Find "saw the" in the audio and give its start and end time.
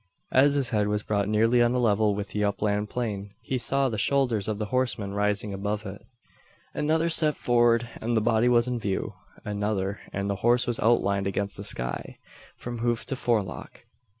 3.59-3.99